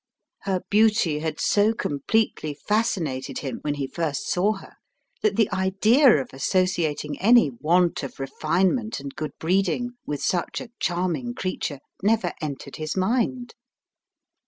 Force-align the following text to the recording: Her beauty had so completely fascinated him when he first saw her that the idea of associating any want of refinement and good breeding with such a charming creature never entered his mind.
Her 0.45 0.61
beauty 0.71 1.19
had 1.19 1.39
so 1.39 1.73
completely 1.75 2.55
fascinated 2.55 3.37
him 3.37 3.59
when 3.61 3.75
he 3.75 3.85
first 3.85 4.27
saw 4.27 4.53
her 4.53 4.77
that 5.21 5.35
the 5.35 5.47
idea 5.51 6.19
of 6.19 6.33
associating 6.33 7.19
any 7.21 7.51
want 7.51 8.01
of 8.01 8.19
refinement 8.19 8.99
and 8.99 9.13
good 9.15 9.37
breeding 9.37 9.91
with 10.07 10.19
such 10.23 10.59
a 10.59 10.71
charming 10.79 11.35
creature 11.35 11.81
never 12.01 12.33
entered 12.41 12.77
his 12.77 12.97
mind. 12.97 13.53